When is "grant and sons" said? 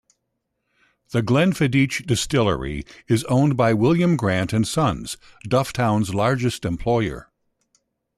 4.17-5.15